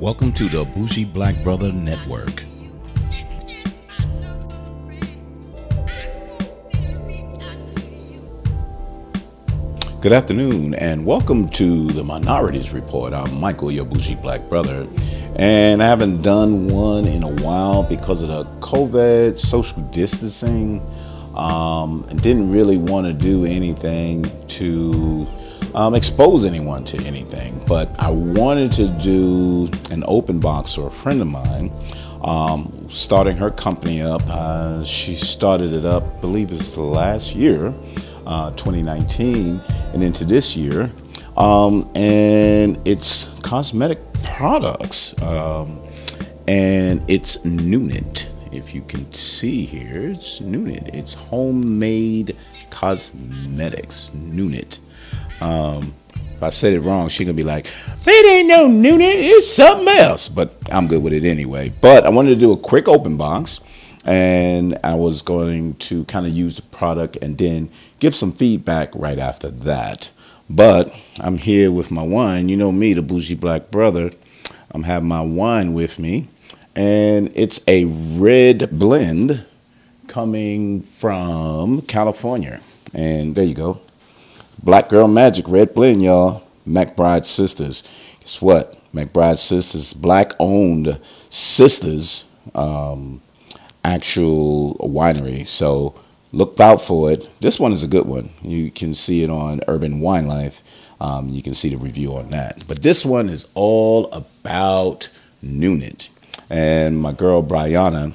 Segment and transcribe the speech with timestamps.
[0.00, 2.42] Welcome to the Bougie Black Brother Network.
[10.00, 13.12] Good afternoon, and welcome to the Minorities Report.
[13.12, 14.88] I'm Michael, your bougie black brother,
[15.36, 20.80] and I haven't done one in a while because of the COVID social distancing,
[21.34, 25.26] um, and didn't really want to do anything to
[25.74, 27.60] um, expose anyone to anything.
[27.66, 31.72] But I wanted to do an open box for a friend of mine.
[32.22, 34.22] Um, starting her company up.
[34.28, 37.72] Uh, she started it up, I believe it's the last year,
[38.26, 39.58] uh, 2019,
[39.94, 40.92] and into this year.
[41.38, 45.20] Um, and it's cosmetic products.
[45.22, 45.80] Um,
[46.46, 48.28] and it's Nunit.
[48.52, 50.94] If you can see here, it's Nunit.
[50.94, 52.36] It's homemade
[52.70, 54.10] cosmetics.
[54.14, 54.80] Nunit.
[55.40, 55.94] Um,
[56.36, 57.66] if I said it wrong, she gonna be like,
[58.06, 61.72] "It ain't no Nunit, it's something else." But I'm good with it anyway.
[61.80, 63.60] But I wanted to do a quick open box,
[64.04, 68.90] and I was going to kind of use the product and then give some feedback
[68.94, 70.10] right after that.
[70.48, 72.48] But I'm here with my wine.
[72.48, 74.10] You know me, the bougie black brother.
[74.72, 76.28] I'm having my wine with me,
[76.74, 79.44] and it's a red blend
[80.06, 82.60] coming from California.
[82.94, 83.80] And there you go.
[84.62, 86.42] Black Girl Magic Red Blend, y'all.
[86.68, 87.82] McBride Sisters.
[88.20, 88.76] Guess what?
[88.92, 93.22] McBride Sisters, black owned sisters, um,
[93.84, 95.46] actual winery.
[95.46, 95.94] So
[96.32, 97.28] look out for it.
[97.40, 98.30] This one is a good one.
[98.42, 100.62] You can see it on Urban Wine Life.
[101.00, 102.64] Um, you can see the review on that.
[102.68, 105.08] But this one is all about
[105.42, 106.10] Nunit.
[106.50, 108.12] And my girl Bryona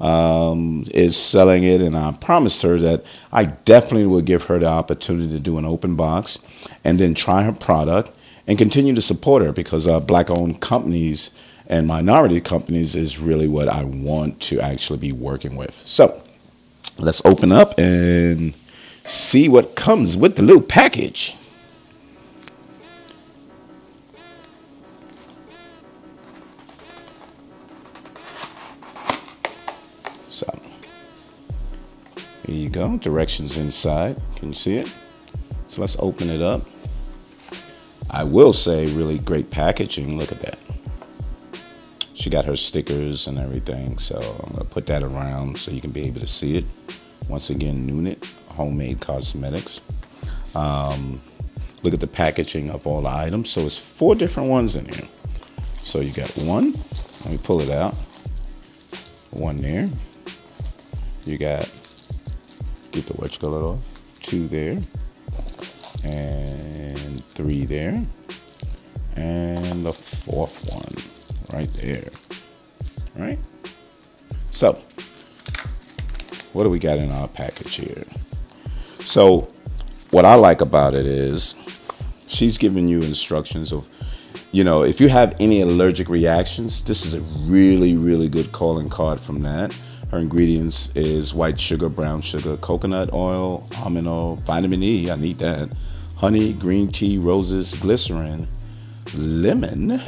[0.00, 4.66] um, is selling it, and I promised her that I definitely will give her the
[4.66, 6.38] opportunity to do an open box
[6.84, 8.12] and then try her product
[8.46, 11.30] and continue to support her because uh, black owned companies
[11.66, 15.74] and minority companies is really what I want to actually be working with.
[15.86, 16.20] So
[16.98, 18.54] let's open up and
[19.04, 21.36] see what comes with the little package.
[32.50, 32.96] Here you go.
[32.98, 34.20] Directions inside.
[34.36, 34.92] Can you see it?
[35.68, 36.62] So let's open it up.
[38.10, 40.18] I will say, really great packaging.
[40.18, 40.58] Look at that.
[42.12, 43.98] She got her stickers and everything.
[43.98, 46.64] So I'm to put that around so you can be able to see it.
[47.28, 49.80] Once again, Nunit, homemade cosmetics.
[50.56, 51.20] Um,
[51.84, 53.48] look at the packaging of all the items.
[53.48, 55.08] So it's four different ones in here.
[55.76, 56.72] So you got one.
[57.22, 57.94] Let me pull it out.
[59.30, 59.88] One there.
[61.24, 61.70] You got,
[62.90, 64.20] get the what color off.
[64.20, 64.78] Two there.
[66.04, 68.04] And three there.
[69.16, 72.08] And the fourth one right there.
[73.16, 73.38] Right?
[74.50, 74.80] So,
[76.52, 78.04] what do we got in our package here?
[79.00, 79.48] So,
[80.10, 81.54] what I like about it is
[82.26, 83.88] she's giving you instructions of,
[84.52, 88.88] you know, if you have any allergic reactions, this is a really, really good calling
[88.88, 89.76] card from that.
[90.10, 95.38] Her ingredients is white sugar, brown sugar, coconut oil, almond oil, vitamin E, I need
[95.38, 95.70] that,
[96.16, 98.48] honey, green tea, roses, glycerin,
[99.16, 100.00] lemon,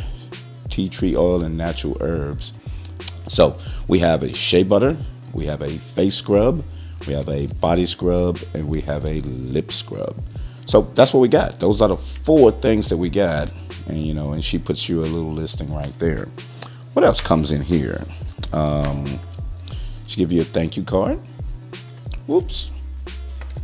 [0.70, 2.52] tea tree oil, and natural herbs.
[3.28, 4.96] So we have a shea butter,
[5.32, 6.64] we have a face scrub,
[7.06, 10.16] we have a body scrub, and we have a lip scrub.
[10.66, 11.60] So that's what we got.
[11.60, 13.52] Those are the four things that we got.
[13.88, 16.26] And you know, and she puts you a little listing right there.
[16.92, 18.02] What else comes in here?
[18.52, 19.04] Um,
[20.12, 21.18] she give you a thank you card.
[22.26, 22.70] Whoops.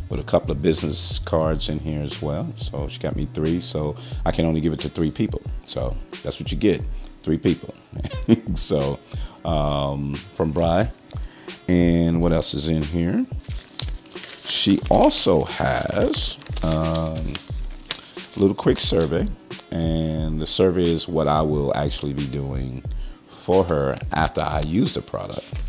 [0.09, 2.51] With a couple of business cards in here as well.
[2.57, 3.59] So she got me three.
[3.59, 3.95] So
[4.25, 5.43] I can only give it to three people.
[5.63, 6.81] So that's what you get.
[7.21, 7.75] Three people.
[8.55, 8.99] so
[9.45, 10.89] um, from Bry.
[11.67, 13.27] And what else is in here?
[14.45, 17.33] She also has um,
[18.35, 19.27] a little quick survey.
[19.69, 22.81] And the survey is what I will actually be doing
[23.27, 25.68] for her after I use the product.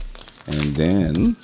[0.51, 1.37] And then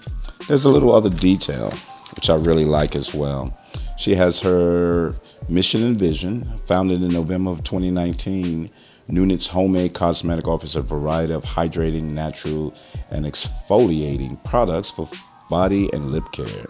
[0.48, 1.70] there's a little other detail,
[2.14, 3.56] which I really like as well.
[3.96, 5.14] She has her
[5.48, 8.68] mission and vision, founded in November of 2019.
[9.08, 12.74] Nunit's homemade cosmetic offers a variety of hydrating, natural,
[13.10, 15.08] and exfoliating products for
[15.48, 16.66] body and lip care.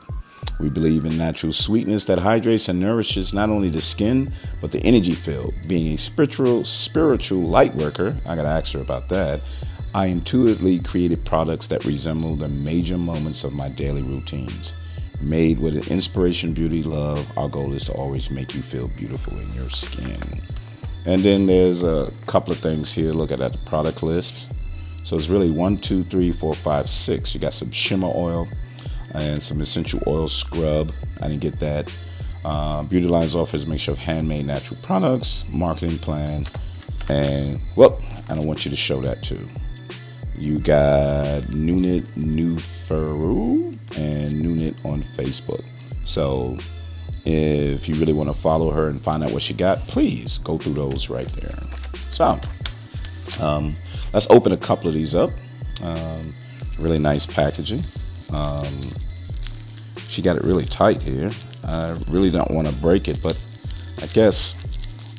[0.61, 4.81] We believe in natural sweetness that hydrates and nourishes not only the skin, but the
[4.81, 5.53] energy field.
[5.67, 9.41] Being a spiritual, spiritual light worker, I gotta ask her about that.
[9.97, 14.75] I intuitively created products that resemble the major moments of my daily routines.
[15.23, 19.39] Made with an inspiration, beauty, love, our goal is to always make you feel beautiful
[19.39, 20.43] in your skin.
[21.07, 23.13] And then there's a couple of things here.
[23.13, 24.53] Look at that, product list.
[25.03, 27.35] So it's really one, two, three, four, five, six.
[27.35, 28.47] You got some shimmer oil
[29.15, 30.93] and some essential oil scrub.
[31.23, 31.97] I didn't get that.
[32.45, 36.47] Uh, Beauty Lines offers a mixture of handmade natural products, marketing plan,
[37.09, 39.49] and well, I don't want you to show that too.
[40.39, 43.69] You got Nunit Nuferu
[43.99, 45.65] and Nunit on Facebook.
[46.05, 46.59] So
[47.25, 50.59] if you really want to follow her and find out what she got, please go
[50.59, 51.59] through those right there.
[52.11, 52.39] So
[53.41, 53.77] um,
[54.13, 55.31] let's open a couple of these up.
[55.83, 56.35] Um,
[56.79, 57.85] really nice packaging.
[58.33, 58.67] Um,
[60.09, 61.31] she got it really tight here.
[61.65, 63.39] I really don't want to break it, but
[64.03, 64.55] I guess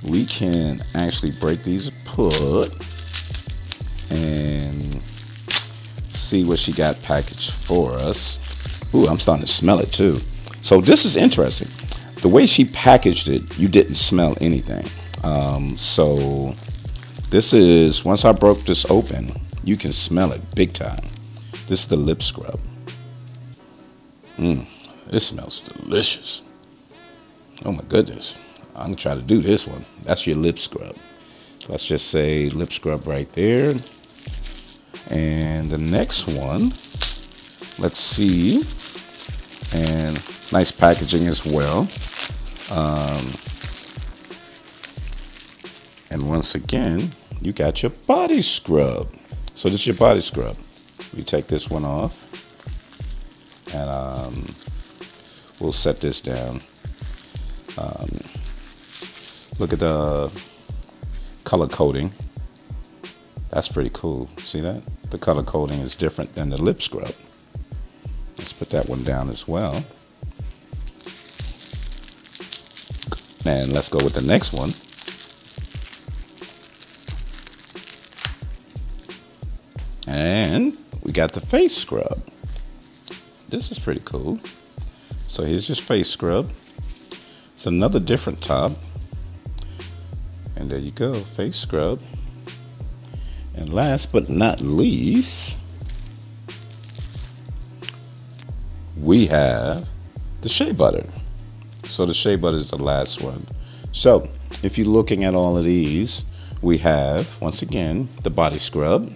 [0.04, 2.72] we can actually break these apart
[6.28, 8.40] see what she got packaged for us.
[8.94, 10.20] Ooh, I'm starting to smell it too.
[10.62, 11.70] So this is interesting.
[12.22, 14.86] The way she packaged it, you didn't smell anything.
[15.24, 16.54] Um, so
[17.30, 19.30] this is once I broke this open,
[19.64, 21.00] you can smell it big time.
[21.68, 22.60] This is the lip scrub.
[24.38, 24.66] Mmm,
[25.12, 26.42] it smells delicious.
[27.66, 28.40] Oh my goodness.
[28.76, 29.86] I'm gonna try to do this one.
[30.04, 30.96] That's your lip scrub.
[31.68, 33.74] Let's just say lip scrub right there.
[35.10, 36.74] And the next one,
[37.80, 38.64] let's see.
[39.74, 40.16] And
[40.52, 41.88] nice packaging as well.
[42.72, 43.32] Um,
[46.10, 49.10] and once again, you got your body scrub.
[49.54, 50.58] So this is your body scrub.
[51.16, 52.26] We take this one off.
[53.74, 54.46] And um,
[55.60, 56.62] we'll set this down.
[57.78, 58.10] Um,
[59.60, 60.32] look at the
[61.44, 62.12] color coding.
[63.50, 64.30] That's pretty cool.
[64.38, 64.82] See that?
[65.10, 67.14] The color coding is different than the lip scrub.
[68.38, 69.84] Let's put that one down as well.
[73.46, 74.74] And let's go with the next one.
[80.08, 82.22] And we got the face scrub.
[83.50, 84.40] This is pretty cool.
[85.28, 86.50] So here's just face scrub.
[87.54, 88.72] It's another different top.
[90.56, 92.02] And there you go, face scrub.
[93.68, 95.58] And last but not least,
[98.98, 99.86] we have
[100.40, 101.06] the shea butter.
[101.84, 103.46] So the shea butter is the last one.
[103.92, 104.30] So
[104.64, 106.24] if you're looking at all of these,
[106.62, 109.12] we have, once again, the body scrub.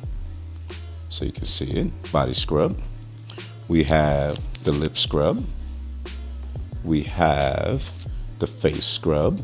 [1.07, 2.77] So you can see it, body scrub.
[3.69, 5.45] We have the lip scrub.
[6.83, 8.09] We have
[8.39, 9.41] the face scrub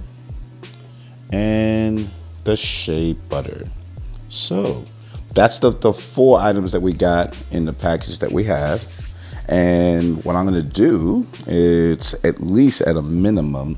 [1.32, 2.10] and
[2.44, 3.70] the shea butter.
[4.28, 4.84] So
[5.38, 8.84] that's the, the four items that we got in the package that we have.
[9.48, 13.78] And what I'm going to do is at least at a minimum,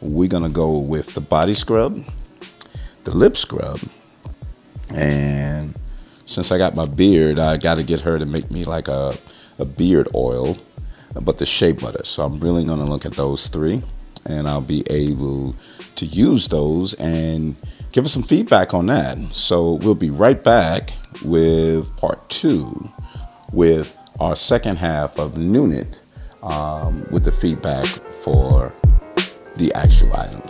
[0.00, 2.04] we're going to go with the body scrub,
[3.02, 3.80] the lip scrub,
[4.94, 5.74] and
[6.26, 9.12] since I got my beard, I got to get her to make me like a,
[9.58, 10.58] a beard oil,
[11.20, 12.04] but the shea butter.
[12.04, 13.82] So I'm really going to look at those three
[14.24, 15.56] and I'll be able
[15.96, 17.58] to use those and
[17.90, 19.18] give us some feedback on that.
[19.34, 20.92] So we'll be right back
[21.24, 22.90] with part two
[23.52, 26.00] with our second half of Nunit
[26.42, 28.72] um, with the feedback for
[29.56, 30.49] the actual items.